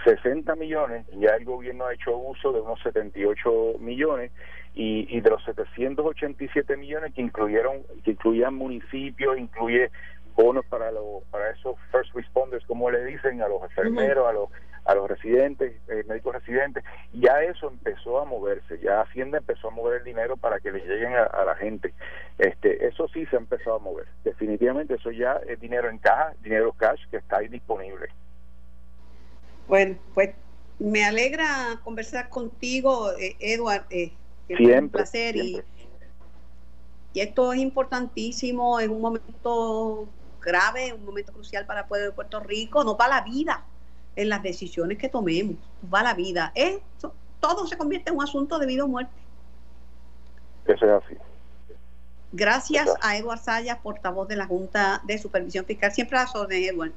[0.05, 4.33] 160 millones, ya el gobierno ha hecho uso de unos 78 millones
[4.75, 9.91] y, y de los 787 millones que incluyeron, que incluían municipios, incluye
[10.39, 14.49] bonos para los para esos first responders como le dicen a los enfermeros a los
[14.85, 19.71] a los residentes eh, médicos residentes ya eso empezó a moverse ya Hacienda empezó a
[19.73, 21.93] mover el dinero para que le lleguen a, la gente.
[22.39, 26.33] Este eso sí se ha empezado a mover definitivamente eso ya es dinero en caja
[26.41, 28.07] dinero cash que está ahí disponible
[29.69, 30.31] bueno pues
[30.79, 34.13] me alegra conversar contigo eh, Edward eh,
[34.47, 35.63] siempre, un placer y
[37.13, 40.09] y esto es importantísimo en un momento
[40.41, 43.65] grave, un momento crucial para el pueblo de Puerto Rico, no para la vida,
[44.15, 45.57] en las decisiones que tomemos,
[45.91, 46.53] para la vida.
[46.55, 49.13] Esto, todo se convierte en un asunto de vida o muerte.
[50.67, 51.17] Eso es así.
[52.31, 55.93] Gracias a Eduard Sayas, portavoz de la Junta de Supervisión Fiscal.
[55.93, 56.93] Siempre a las órdenes, Eduard.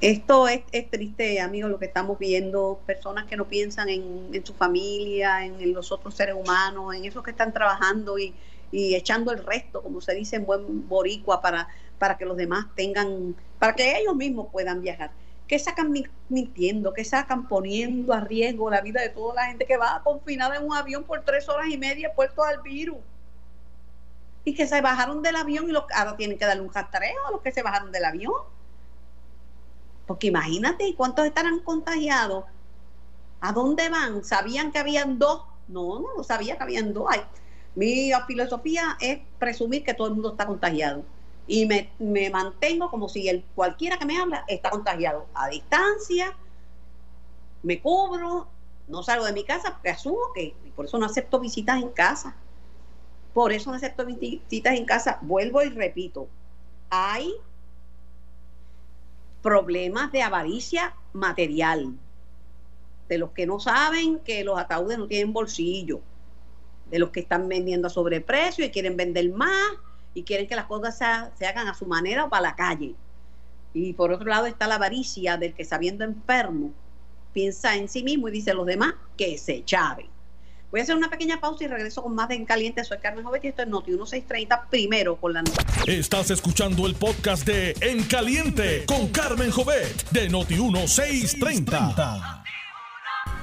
[0.00, 2.80] Esto es, triste, amigos, lo que estamos viendo.
[2.86, 7.22] Personas que no piensan en, en su familia, en, los otros seres humanos, en esos
[7.22, 8.34] que están trabajando y,
[8.72, 11.68] y echando el resto, como se dice en buen boricua, para,
[11.98, 15.10] para que los demás tengan, para que ellos mismos puedan viajar.
[15.46, 15.92] que sacan
[16.28, 16.92] mintiendo?
[16.92, 20.64] que sacan poniendo a riesgo la vida de toda la gente que va confinada en
[20.64, 22.98] un avión por tres horas y media puesto al virus?
[24.44, 27.30] Y que se bajaron del avión y los, ahora tienen que darle un rastreo a
[27.30, 28.32] los que se bajaron del avión.
[30.06, 32.44] Porque imagínate, ¿cuántos estarán contagiados?
[33.40, 34.24] ¿A dónde van?
[34.24, 35.42] ¿Sabían que habían dos?
[35.68, 37.06] No, no, no sabía que habían dos.
[37.08, 37.20] Ay,
[37.74, 41.04] mi filosofía es presumir que todo el mundo está contagiado
[41.46, 45.26] y me, mantengo como si el, cualquiera que me habla está contagiado.
[45.34, 46.34] A distancia,
[47.62, 48.48] me cubro,
[48.88, 52.36] no salgo de mi casa porque asumo que, por eso no acepto visitas en casa.
[53.32, 55.18] Por eso no acepto visitas en casa.
[55.22, 56.28] Vuelvo y repito,
[56.88, 57.34] hay
[59.44, 61.92] problemas de avaricia material,
[63.10, 66.00] de los que no saben que los ataúdes no tienen bolsillo
[66.90, 69.72] de los que están vendiendo a sobreprecio y quieren vender más
[70.14, 70.96] y quieren que las cosas
[71.36, 72.94] se, hagan a su manera o para la calle.
[73.74, 76.72] Y por otro lado está la avaricia del que sabiendo enfermo
[77.34, 80.08] piensa en sí mismo y dice a los demás que se chave.
[80.74, 82.82] Voy a hacer una pequeña pausa y regreso con más de En Caliente.
[82.82, 85.84] Soy Carmen Jovet y esto es Noti 1630, primero con la noticia.
[85.86, 92.42] Estás escuchando el podcast de En Caliente con Carmen Jovet de Noti 1630.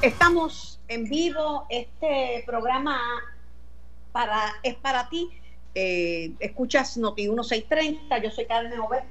[0.02, 1.67] Estamos en vivo.
[1.70, 3.00] Este programa
[4.12, 5.30] para, es para ti.
[5.74, 9.04] Eh, escuchas Noti 1630, yo soy Carmen Over.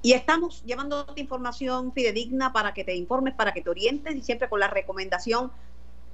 [0.00, 4.48] Y estamos llevándote información fidedigna para que te informes, para que te orientes y siempre
[4.48, 5.52] con la recomendación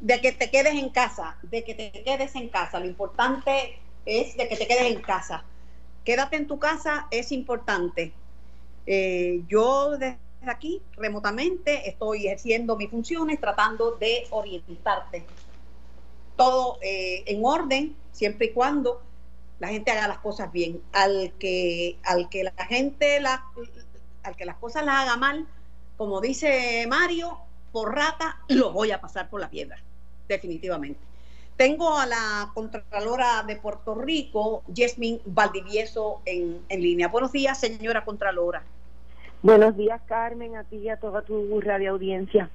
[0.01, 2.79] de que te quedes en casa, de que te quedes en casa.
[2.79, 5.45] Lo importante es de que te quedes en casa.
[6.05, 8.13] Quédate en tu casa es importante.
[8.87, 15.25] Eh, yo desde aquí, remotamente, estoy ejerciendo mis funciones, tratando de orientarte
[16.37, 19.01] todo eh, en orden, siempre y cuando
[19.59, 20.83] la gente haga las cosas bien.
[20.93, 23.45] Al que, al que la gente la,
[24.23, 25.47] al que las cosas las haga mal,
[25.97, 27.39] como dice Mario,
[27.75, 29.77] por rata, lo voy a pasar por la piedra,
[30.29, 31.01] definitivamente.
[31.57, 37.09] Tengo a la Contralora de Puerto Rico, Yasmin Valdivieso, en, en línea.
[37.09, 38.63] Buenos días, señora Contralora.
[39.43, 42.49] Buenos días, Carmen, a ti y a toda tu radio audiencia.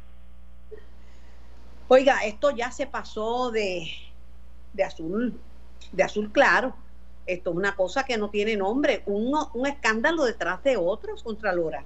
[1.89, 3.89] Oiga, esto ya se pasó de,
[4.86, 5.38] azul,
[5.91, 6.75] de azul claro.
[7.25, 11.84] esto es una cosa que no tiene nombre, un, un escándalo detrás de otros, Contralora.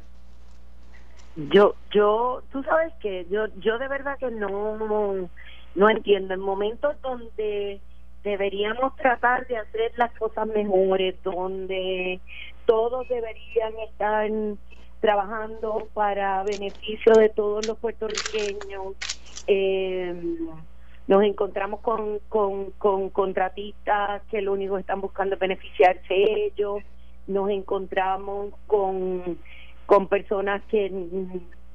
[1.35, 5.29] Yo, yo, tú sabes que yo, yo de verdad que no,
[5.75, 6.33] no entiendo.
[6.33, 7.81] En momentos donde
[8.23, 12.19] deberíamos tratar de hacer las cosas mejores, donde
[12.65, 14.29] todos deberían estar
[15.01, 18.95] trabajando para beneficio de todos los puertorriqueños.
[19.47, 20.15] Eh,
[21.07, 26.13] nos encontramos con, con, con contratistas que lo único que están buscando es beneficiarse
[26.45, 26.81] ellos,
[27.27, 29.37] nos encontramos con,
[29.85, 30.91] con personas que,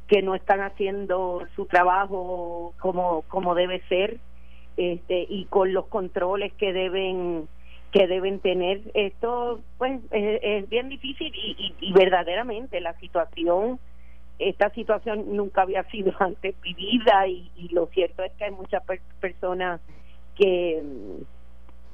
[0.06, 4.18] que no están haciendo su trabajo como, como debe ser
[4.76, 7.48] este, y con los controles que deben
[7.92, 8.82] que deben tener.
[8.92, 13.78] Esto pues es, bien difícil y, y verdaderamente la situación
[14.38, 18.82] esta situación nunca había sido antes vivida y, lo cierto es que hay muchas
[19.20, 19.80] personas
[20.36, 20.82] que,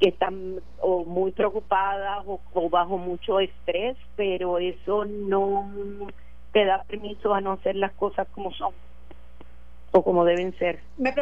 [0.00, 5.70] que están o muy preocupadas o, bajo mucho estrés, pero eso no
[6.52, 8.72] te da permiso a no hacer las cosas como son
[9.92, 10.80] o como deben ser.
[10.96, 11.14] Me,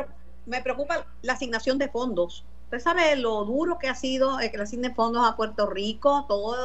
[0.47, 2.45] me preocupa la asignación de fondos.
[2.65, 6.25] Usted sabe lo duro que ha sido el que le asigne fondos a Puerto Rico,
[6.27, 6.57] todo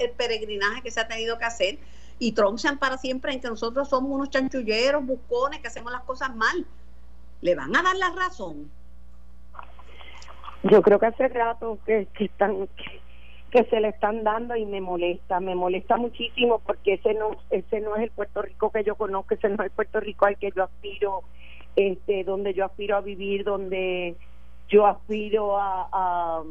[0.00, 1.78] el peregrinaje que se ha tenido que hacer
[2.18, 6.34] y tronzan para siempre en que nosotros somos unos chanchulleros, buscones, que hacemos las cosas
[6.34, 6.66] mal.
[7.40, 8.70] ¿Le van a dar la razón?
[10.64, 12.68] Yo creo que hace rato que, están
[13.50, 17.80] que, se le están dando y me molesta, me molesta muchísimo porque ese no ese
[17.80, 20.38] no es el Puerto Rico que yo conozco, ese no es el Puerto Rico al
[20.38, 21.22] que yo aspiro,
[21.76, 24.16] este donde yo aspiro a vivir, donde
[24.68, 26.42] yo aspiro a, a,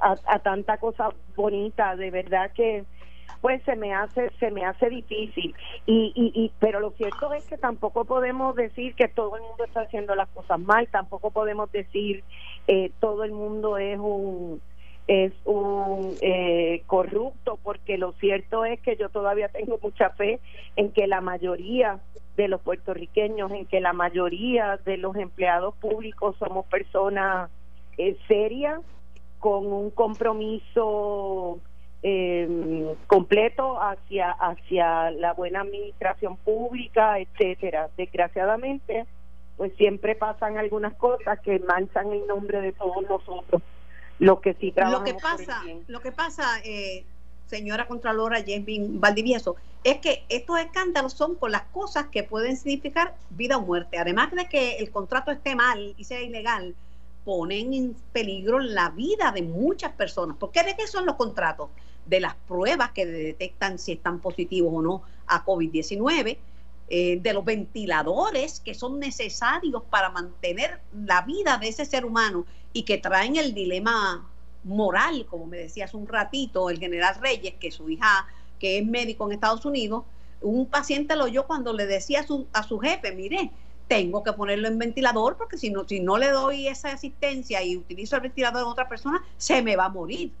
[0.00, 2.84] a, a tanta cosa bonita, de verdad que
[3.40, 5.54] pues se me hace se me hace difícil.
[5.86, 9.64] Y, y, y pero lo cierto es que tampoco podemos decir que todo el mundo
[9.64, 12.24] está haciendo las cosas mal tampoco podemos decir
[12.66, 14.60] eh, todo el mundo es un
[15.08, 20.40] es un eh, corrupto porque lo cierto es que yo todavía tengo mucha fe
[20.74, 22.00] en que la mayoría
[22.36, 27.50] de los puertorriqueños en que la mayoría de los empleados públicos somos personas
[27.98, 28.80] eh, serias
[29.38, 31.60] con un compromiso
[32.02, 37.88] eh, completo hacia hacia la buena administración pública, etcétera.
[37.96, 39.06] Desgraciadamente,
[39.56, 43.62] pues siempre pasan algunas cosas que manchan el nombre de todos nosotros.
[44.18, 47.04] Lo que sí Lo que pasa, lo que pasa, eh,
[47.46, 48.64] señora Contralora James
[48.98, 53.98] Valdivieso, es que estos escándalos son por las cosas que pueden significar vida o muerte.
[53.98, 56.74] Además de que el contrato esté mal y sea ilegal,
[57.24, 60.36] ponen en peligro la vida de muchas personas.
[60.36, 61.70] ¿Por qué de qué son los contratos?
[62.06, 66.38] De las pruebas que detectan si están positivos o no a COVID-19,
[66.88, 72.46] eh, de los ventiladores que son necesarios para mantener la vida de ese ser humano
[72.72, 74.28] y que traen el dilema
[74.62, 78.26] moral, como me decía un ratito el general Reyes, que su hija,
[78.60, 80.04] que es médico en Estados Unidos,
[80.40, 83.50] un paciente lo oyó cuando le decía a su, a su jefe, mire,
[83.88, 87.76] tengo que ponerlo en ventilador porque si no, si no le doy esa asistencia y
[87.76, 90.32] utilizo el ventilador de otra persona, se me va a morir.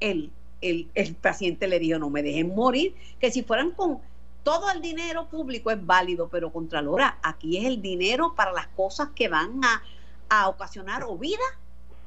[0.00, 3.98] El, el, el paciente le dijo, no me dejen morir, que si fueran con
[4.42, 9.10] todo el dinero público es válido, pero Contralora, aquí es el dinero para las cosas
[9.14, 9.82] que van a,
[10.28, 11.44] a ocasionar o vida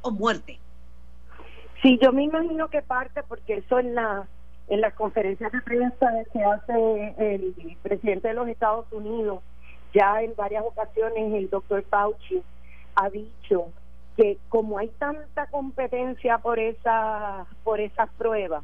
[0.02, 0.60] o muerte.
[1.82, 4.28] Sí, yo me imagino que parte porque eso en la
[4.70, 9.42] en las conferencias de prensa que hace el presidente de los Estados Unidos
[9.94, 12.42] ya en varias ocasiones el doctor Fauci
[12.96, 13.68] ha dicho
[14.16, 18.64] que como hay tanta competencia por esa por esas pruebas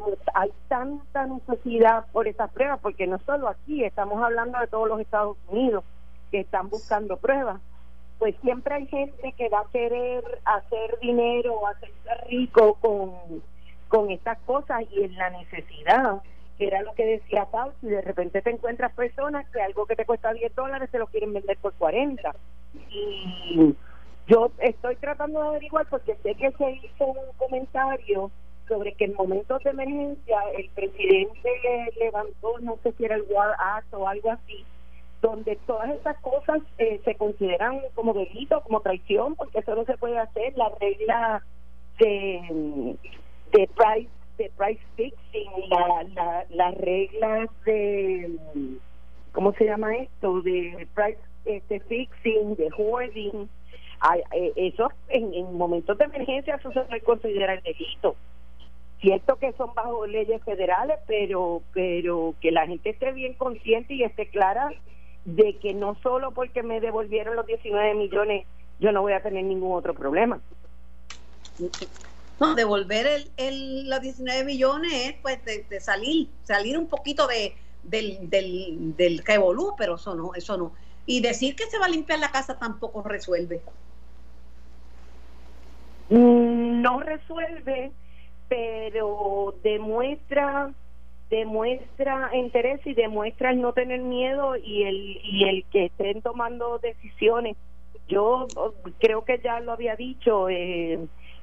[0.00, 4.88] como hay tanta necesidad por esas pruebas porque no solo aquí estamos hablando de todos
[4.88, 5.84] los Estados Unidos
[6.30, 7.60] que están buscando pruebas
[8.18, 13.12] pues siempre hay gente que va a querer hacer dinero hacerse rico con
[13.88, 16.22] con estas cosas y en la necesidad
[16.58, 19.94] que era lo que decía Pau, si de repente te encuentras personas que algo que
[19.94, 22.34] te cuesta 10 dólares se lo quieren vender por 40.
[22.90, 23.76] Y
[24.26, 28.30] yo estoy tratando de averiguar porque sé que se hizo un comentario
[28.68, 31.50] sobre que en momentos de emergencia el presidente
[31.98, 34.64] levantó, no sé si era el War Act o algo así,
[35.20, 39.96] donde todas estas cosas eh, se consideran como delito, como traición, porque eso no se
[39.96, 40.56] puede hacer.
[40.56, 41.42] La regla
[41.98, 42.96] de,
[43.52, 48.36] de price de price fixing, la, la, las reglas de,
[49.32, 50.40] ¿cómo se llama esto?
[50.42, 53.48] De price este, fixing, de hoarding,
[54.32, 58.14] eh, eso en, en, momentos de emergencia eso se puede considerar delito.
[59.00, 64.02] Cierto que son bajo leyes federales, pero, pero que la gente esté bien consciente y
[64.02, 64.70] esté clara
[65.24, 68.46] de que no solo porque me devolvieron los 19 millones
[68.80, 70.40] yo no voy a tener ningún otro problema.
[72.40, 77.56] No, devolver el, el, los 19 millones es pues de, salir, salir un poquito de,
[77.82, 79.24] del, del, del
[79.76, 80.72] pero eso no, eso no.
[81.06, 83.60] Y decir que se va a limpiar la casa tampoco resuelve.
[86.10, 87.90] Mm, no resuelve,
[88.48, 90.72] pero demuestra
[91.30, 96.78] demuestra interés y demuestra el no tener miedo y el y el que estén tomando
[96.78, 97.56] decisiones.
[98.08, 98.46] Yo
[98.98, 100.98] creo que ya lo había dicho, eh,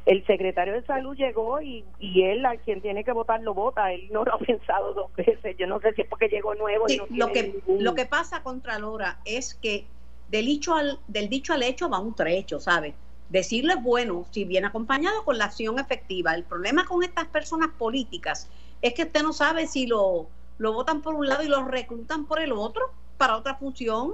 [0.06, 3.92] el secretario de salud llegó y, y él a quien tiene que votar lo vota.
[3.92, 5.56] Él no lo ha pensado dos veces.
[5.58, 9.20] Yo no sé si es porque llegó nuevo lo que lo que pasa contra Lora
[9.26, 9.86] es que
[10.30, 12.96] del dicho al del dicho al hecho va un trecho sabes
[13.30, 16.36] decirle es bueno si viene acompañado con la acción efectiva.
[16.36, 18.50] El problema con estas personas políticas
[18.82, 22.26] es que usted no sabe si lo lo votan por un lado y lo reclutan
[22.26, 22.84] por el otro
[23.18, 24.12] para otra función.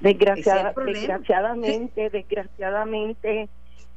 [0.00, 3.48] Desgraciadamente desgraciadamente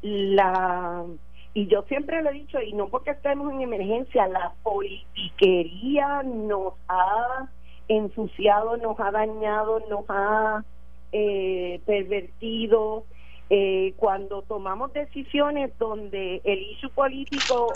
[0.02, 1.06] la
[1.54, 6.74] y yo siempre lo he dicho y no porque estemos en emergencia la politiquería nos
[6.90, 7.48] ha
[7.88, 10.66] ensuciado nos ha dañado nos ha
[11.12, 13.06] eh, pervertido
[13.50, 17.74] eh, cuando tomamos decisiones donde el issue político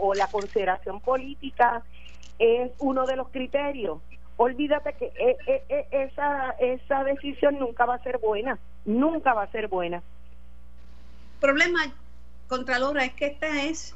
[0.00, 1.82] o, la consideración política
[2.38, 3.98] es uno de los criterios
[4.36, 9.68] olvídate que eh, esa esa decisión nunca va a ser buena nunca va a ser
[9.68, 10.02] buena.
[11.40, 11.80] Problema,
[12.48, 13.94] Contralora, es que esta es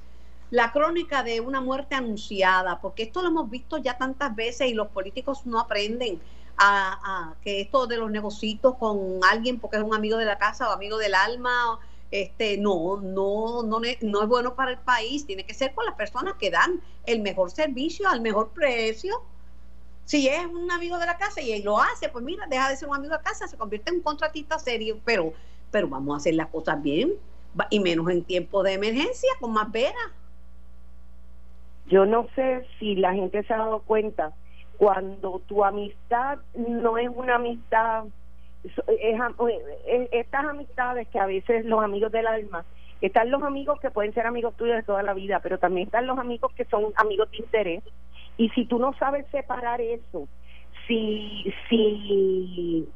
[0.50, 4.74] la crónica de una muerte anunciada, porque esto lo hemos visto ya tantas veces y
[4.74, 6.20] los políticos no aprenden
[6.58, 10.68] a, que esto de los negocios con alguien porque es un amigo de la casa
[10.68, 11.78] o amigo del alma,
[12.10, 15.94] este, no, no, no, no es bueno para el país, tiene que ser con las
[15.94, 19.22] personas que dan el mejor servicio al mejor precio.
[20.04, 22.76] Si es un amigo de la casa y él lo hace, pues mira, deja de
[22.76, 25.34] ser un amigo de la casa, se convierte en un contratista serio, pero,
[25.70, 27.12] pero vamos a hacer las cosas bien
[27.70, 30.12] y menos en tiempo de emergencia, con más veras.
[31.86, 34.34] Yo no sé si la gente se ha dado cuenta,
[34.78, 38.04] cuando tu amistad no es una amistad,
[38.64, 39.20] es,
[40.12, 42.64] estas amistades que a veces los amigos del alma,
[43.00, 46.06] están los amigos que pueden ser amigos tuyos de toda la vida, pero también están
[46.06, 47.84] los amigos que son amigos de interés.
[48.36, 50.28] Y si tú no sabes separar eso,
[50.86, 52.88] si, si,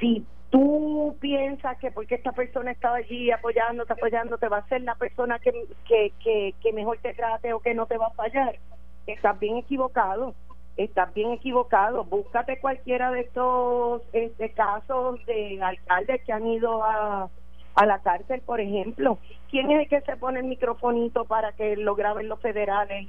[0.00, 4.94] si tú piensas que porque esta persona estaba allí apoyándote, apoyándote, va a ser la
[4.94, 5.52] persona que,
[5.86, 8.58] que, que, mejor te trate o que no te va a fallar,
[9.06, 10.34] estás bien equivocado.
[10.76, 12.04] Estás bien equivocado.
[12.04, 17.30] Búscate cualquiera de estos este, casos de alcaldes que han ido a,
[17.74, 19.18] a la cárcel, por ejemplo.
[19.50, 23.06] ¿Quién es el que se pone el microfonito para que lo graben los federales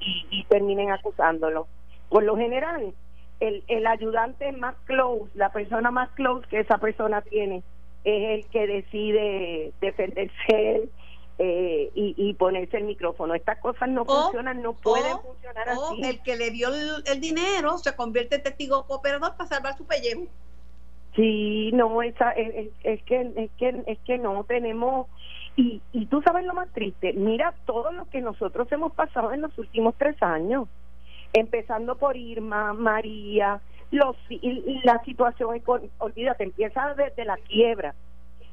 [0.00, 1.68] y, y terminen acusándolo?
[2.08, 2.94] Por lo general,
[3.40, 7.62] el, el ayudante más close, la persona más close que esa persona tiene,
[8.04, 10.88] es el que decide defenderse
[11.38, 13.34] eh, y, y, ponerse el micrófono.
[13.34, 16.02] Estas cosas no funcionan, no pueden funcionar así.
[16.02, 16.68] El que le dio
[17.06, 20.26] el, dinero se convierte en testigo cooperador para salvar su pellejo.
[21.16, 25.08] Sí, no, esa, es, es, que, es, que, es que no tenemos...
[25.56, 29.42] Y, y tú sabes lo más triste, mira todo lo que nosotros hemos pasado en
[29.42, 30.68] los últimos tres años
[31.34, 34.16] empezando por Irma, María, los,
[34.84, 35.60] la situación,
[35.98, 37.94] olvídate, empieza desde la quiebra.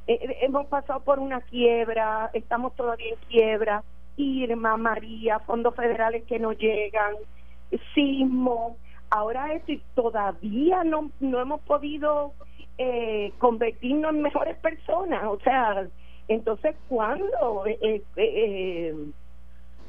[0.07, 3.83] Eh, eh, hemos pasado por una quiebra, estamos todavía en quiebra,
[4.17, 7.15] Irma, María, fondos federales que no llegan,
[7.93, 8.77] sismo,
[9.09, 12.33] ahora esto y todavía no, no hemos podido
[12.77, 15.87] eh, convertirnos en mejores personas, o sea,
[16.27, 17.65] entonces, ¿cuándo?
[17.65, 18.95] Eh, eh,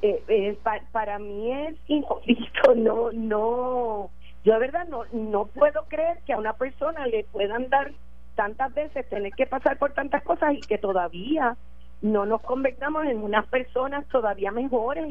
[0.02, 0.58] eh,
[0.90, 4.10] para mí es injusto, no, no,
[4.44, 7.92] yo de verdad no, no puedo creer que a una persona le puedan dar
[8.34, 11.56] tantas veces tener que pasar por tantas cosas y que todavía
[12.00, 15.06] no nos convertamos en unas personas todavía mejores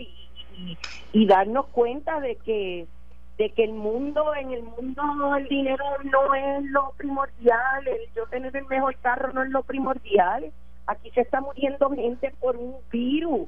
[1.14, 2.88] y, darnos cuenta de que
[3.38, 8.26] de que el mundo en el mundo el dinero no es lo primordial el yo
[8.28, 10.52] tener el mejor carro no es lo primordial
[10.88, 13.48] aquí se está muriendo gente por un virus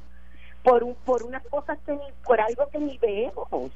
[0.64, 3.48] por, un, por unas cosas que ni, por algo que ni vemos.
[3.52, 3.70] O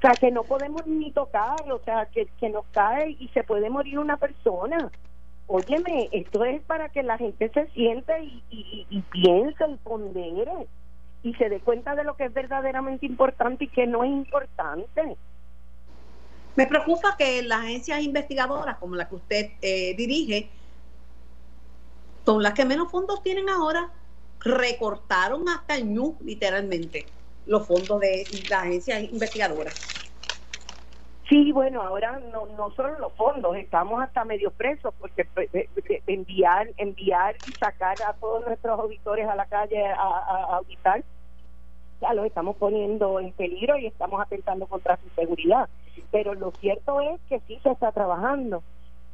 [0.00, 3.68] sea, que no podemos ni tocar, o sea, que, que nos cae y se puede
[3.68, 4.90] morir una persona.
[5.48, 10.68] Óyeme, esto es para que la gente se siente y, y, y piense y pondere
[11.22, 15.16] y se dé cuenta de lo que es verdaderamente importante y que no es importante.
[16.54, 20.50] Me preocupa que las agencias investigadoras como la que usted eh, dirige
[22.26, 23.90] son las que menos fondos tienen ahora
[24.40, 27.06] recortaron hasta el ñu, literalmente,
[27.46, 29.72] los fondos de la agencia investigadora.
[31.28, 35.66] Sí, bueno, ahora no, no solo los fondos, estamos hasta medio presos, porque pues, en
[36.06, 41.04] enviar enviar y sacar a todos nuestros auditores a la calle a, a, auditar
[42.00, 45.68] ya los estamos poniendo en peligro y estamos atentando contra su seguridad.
[46.12, 48.62] Pero lo cierto es que sí se está trabajando.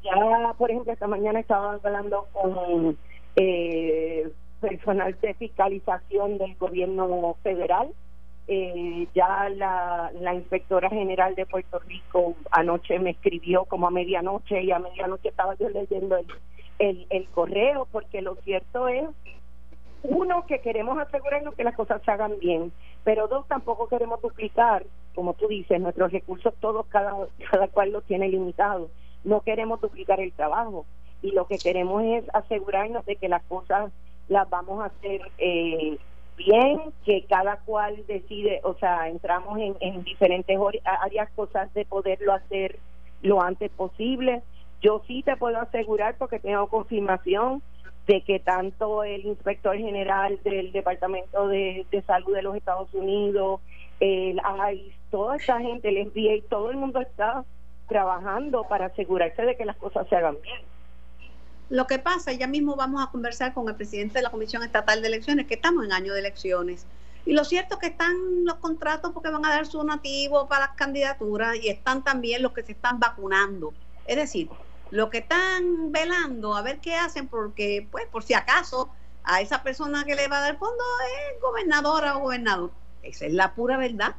[0.03, 2.99] Ya por ejemplo esta mañana estaba hablando con
[3.37, 7.89] eh, personal de fiscalización del gobierno federal
[8.47, 14.63] eh, ya la, la inspectora general de Puerto Rico anoche me escribió como a medianoche
[14.63, 16.27] y a medianoche estaba yo leyendo el,
[16.79, 19.09] el, el correo porque lo cierto es
[20.03, 22.71] uno que queremos asegurarnos que las cosas se hagan bien
[23.03, 24.85] pero dos tampoco queremos duplicar
[25.15, 27.15] como tú dices nuestros recursos todos cada
[27.51, 28.91] cada cual los tiene limitados
[29.25, 30.85] no queremos duplicar el trabajo
[31.23, 33.91] y lo que queremos es asegurarnos de que las cosas
[34.29, 35.97] las vamos a hacer eh,
[36.37, 42.33] bien, que cada cual decide, o sea, entramos en, en diferentes áreas, cosas de poderlo
[42.33, 42.79] hacer
[43.23, 44.43] lo antes posible.
[44.81, 47.63] Yo sí te puedo asegurar, porque tengo confirmación,
[48.07, 53.61] de que tanto el inspector general del Departamento de, Salud de los Estados Unidos,
[54.01, 54.41] el
[54.73, 57.45] ICE, toda esta gente, el FBI, todo el mundo está
[57.89, 60.61] trabajando para asegurarse de que las cosas se hagan bien.
[61.75, 65.03] Lo que pasa, ya mismo vamos a conversar con el presidente de la Comisión Estatal
[65.03, 66.87] de Elecciones, que estamos en año de elecciones.
[67.27, 68.15] Y lo cierto es que están
[68.45, 72.53] los contratos porque van a dar su nativo para las candidaturas y están también los
[72.53, 73.75] que se están vacunando.
[74.07, 74.49] Es decir,
[74.93, 78.89] los que están velando a ver qué hacen porque, pues, por si acaso
[79.25, 80.85] a esa persona que le va a dar fondo
[81.35, 82.71] es gobernadora o gobernador.
[83.03, 84.15] Esa es la pura verdad.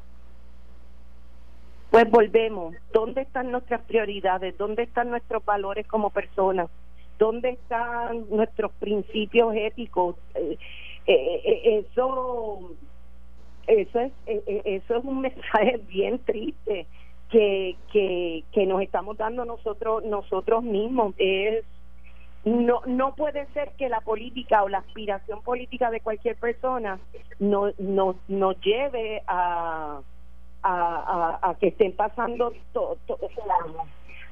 [1.89, 2.75] Pues volvemos.
[2.91, 4.57] ¿Dónde están nuestras prioridades?
[4.57, 6.67] ¿Dónde están nuestros valores como personas?
[7.18, 10.57] Dónde están nuestros principios éticos eh,
[11.07, 12.72] eh, eh, eso
[13.68, 16.88] eso es eso es un mensaje bien triste
[17.30, 21.13] que, que que nos estamos dando nosotros nosotros mismos.
[21.18, 21.66] Es
[22.43, 26.99] no no puede ser que la política o la aspiración política de cualquier persona
[27.39, 30.01] no nos no lleve a
[30.68, 32.51] a, a, que estén pasando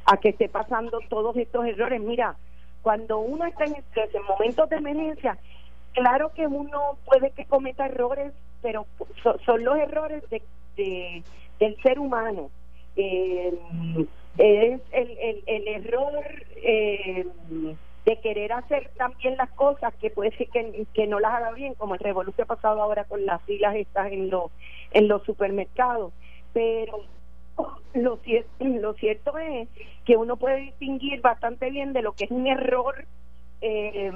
[0.05, 2.01] a que esté pasando todos estos errores.
[2.01, 2.35] Mira
[2.83, 5.37] cuando uno está en estrés, en momentos de emergencia,
[5.93, 8.85] claro que uno puede que cometa errores, pero
[9.45, 11.23] son los errores de,
[11.59, 12.51] del ser humano.
[12.95, 13.57] Eh,
[14.37, 16.23] es el, el, el error
[16.57, 17.25] eh,
[18.05, 21.75] de querer hacer también las cosas que puede ser que, que no las haga bien,
[21.75, 24.51] como el revolución pasado ahora con las filas estas en los
[24.91, 26.11] en los supermercados.
[26.51, 27.05] Pero
[27.93, 28.19] lo,
[28.59, 29.69] lo cierto es
[30.05, 33.05] que uno puede distinguir bastante bien de lo que es un error
[33.61, 34.11] eh,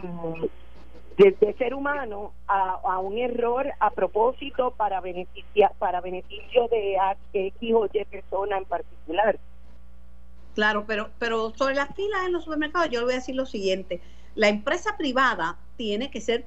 [1.17, 6.97] de, ser humano a, un error a propósito para beneficia, para beneficio de
[7.33, 9.39] X o Y persona en particular.
[10.53, 13.45] Claro, pero, pero sobre las filas en los supermercados yo le voy a decir lo
[13.45, 14.01] siguiente,
[14.35, 16.45] la empresa privada tiene que ser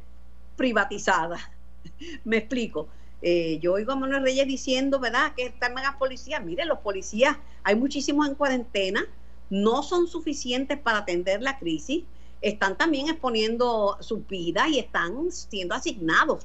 [0.57, 1.39] privatizada.
[2.25, 2.89] Me explico.
[3.23, 6.43] Eh, yo oigo a Manuel Reyes diciendo, ¿verdad?, que están más policías.
[6.45, 9.07] Miren, los policías, hay muchísimos en cuarentena,
[9.51, 12.05] no son suficientes para atender la crisis,
[12.41, 16.45] están también exponiendo sus vidas y están siendo asignados.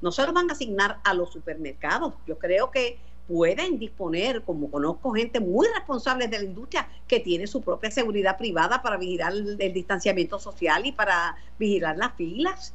[0.00, 2.14] No se los van a asignar a los supermercados.
[2.26, 7.46] Yo creo que pueden disponer, como conozco gente muy responsable de la industria que tiene
[7.48, 12.74] su propia seguridad privada para vigilar el distanciamiento social y para vigilar las filas.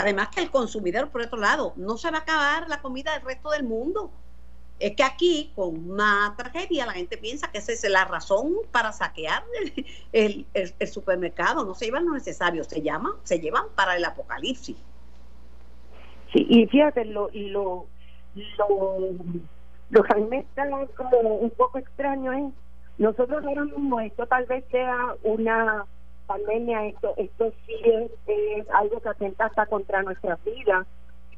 [0.00, 3.22] Además que el consumidor, por otro lado, no se va a acabar la comida del
[3.22, 4.10] resto del mundo.
[4.78, 8.92] Es que aquí, con una tragedia, la gente piensa que esa es la razón para
[8.92, 9.44] saquear
[10.12, 10.46] el,
[10.90, 11.66] supermercado.
[11.66, 14.76] No se llevan lo necesario, se llaman, se llevan para el apocalipsis.
[16.32, 17.86] Sí, y fíjate, lo, lo,
[18.34, 18.96] lo,
[19.90, 22.54] lo que a mí me está como un poco extraño es,
[22.96, 25.84] nosotros ahora mismo, esto tal vez sea una
[26.30, 30.86] pandemia, esto, esto sí es, algo que atenta hasta contra nuestra vida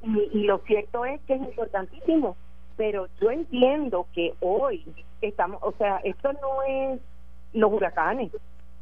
[0.03, 2.36] y, lo cierto es que es importantísimo,
[2.76, 4.84] pero yo entiendo que hoy
[5.22, 7.01] estamos, o sea, esto no es
[7.55, 8.32] los huracanes.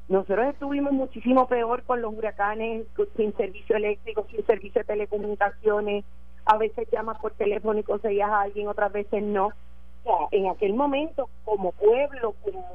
[0.09, 2.87] Nosotros estuvimos muchísimo peor con los huracanes,
[3.17, 6.05] sin servicio eléctrico, sin servicio de telecomunicaciones,
[6.45, 9.51] a veces llamas por teléfono y conseguías a alguien, otras veces no.
[10.03, 12.67] O en aquel momento, como pueblo, como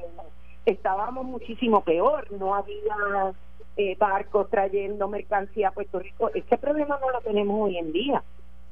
[0.66, 3.32] estábamos muchísimo peor, no había
[3.76, 6.30] eh, barcos trayendo mercancía a Puerto Rico.
[6.34, 8.22] Este problema no lo tenemos hoy en día.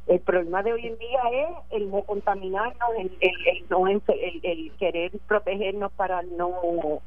[0.06, 4.02] El problema de hoy en día es el no contaminarnos, el, no el,
[4.42, 7.00] el, querer protegernos para no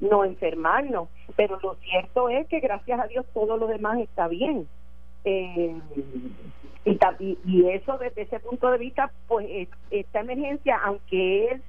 [0.00, 1.08] no enfermarnos.
[1.36, 4.66] Pero lo cierto es que gracias a Dios todo lo demás está bien.
[5.24, 5.78] Eh,
[6.86, 11.62] y, y, eso desde ese punto de vista, pues esta emergencia, aunque es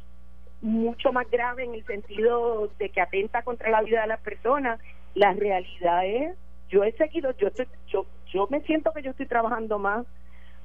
[0.61, 4.79] mucho más grave en el sentido de que atenta contra la vida de las personas,
[5.13, 6.37] La realidad es,
[6.69, 10.05] yo he seguido, yo, estoy, yo, yo me siento que yo estoy trabajando más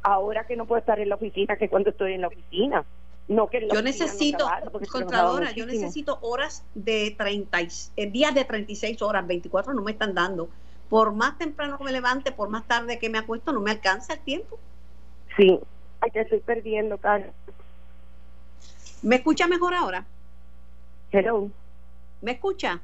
[0.02, 2.84] ahora que no puedo estar en la oficina que cuando estoy en la oficina.
[3.28, 4.48] No que yo necesito,
[4.88, 7.58] Contradora, yo necesito horas de 30,
[7.96, 10.48] eh, días de 36 horas, 24 no me están dando.
[10.88, 14.14] Por más temprano que me levante, por más tarde que me acuesto, no me alcanza
[14.14, 14.60] el tiempo.
[15.36, 15.58] Sí,
[16.00, 17.34] ay, te estoy perdiendo, Carlos.
[19.06, 20.04] ¿Me escucha mejor ahora?
[21.12, 21.48] Hello.
[22.20, 22.82] ¿Me escucha?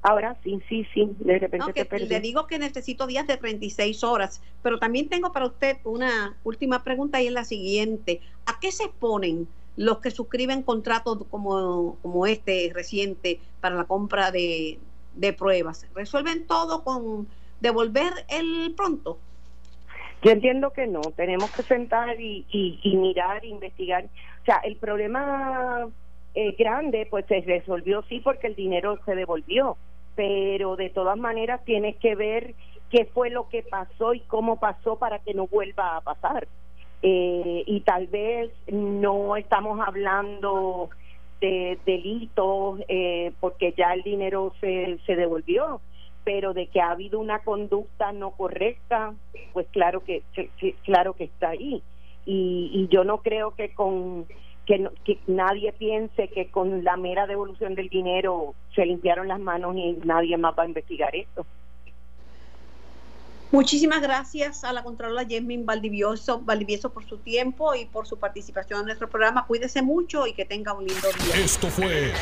[0.00, 2.06] Ahora sí, sí, sí, de repente te perdí.
[2.06, 6.82] Le digo que necesito días de 36 horas, pero también tengo para usted una última
[6.82, 8.22] pregunta y es la siguiente.
[8.46, 9.46] ¿A qué se exponen
[9.76, 14.78] los que suscriben contratos como, como este reciente para la compra de,
[15.14, 15.86] de pruebas?
[15.94, 17.28] ¿Resuelven todo con
[17.60, 19.18] devolver el pronto?
[20.22, 24.06] Yo entiendo que no, tenemos que sentar y, y, mirar, investigar.
[24.50, 25.88] Sea, el problema
[26.34, 29.76] eh, grande pues se resolvió sí porque el dinero se devolvió,
[30.16, 32.54] pero de todas maneras tienes que ver
[32.90, 36.48] qué fue lo que pasó y cómo pasó para que no vuelva a pasar.
[37.00, 40.90] Eh, y tal vez no estamos hablando
[41.40, 45.80] de delitos eh, porque ya el dinero se, se devolvió,
[46.24, 49.14] pero de que ha habido una conducta no correcta,
[49.52, 50.24] pues claro que,
[50.82, 51.84] claro que está ahí.
[52.26, 54.26] Y, y yo no creo que con
[54.66, 59.76] que, que nadie piense que con la mera devolución del dinero se limpiaron las manos
[59.76, 61.44] y nadie más va a investigar esto.
[63.52, 68.80] Muchísimas gracias a la Contralora Jasmine Valdivieso, Valdivieso por su tiempo y por su participación
[68.80, 69.44] en nuestro programa.
[69.46, 71.36] Cuídese mucho y que tenga un lindo día.
[71.36, 72.12] Esto fue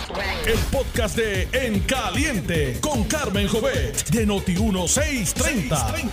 [0.46, 6.10] el podcast de En Caliente con Carmen Jovet de Noti1630.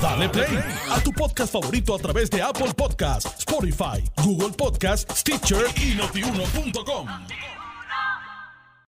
[0.00, 0.58] Dale play
[0.90, 7.08] a tu podcast favorito a través de Apple Podcasts, Spotify, Google Podcasts, Stitcher y notiuno.com.